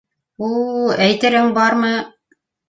[0.47, 0.49] —У,
[1.09, 1.93] әйтерең бармы.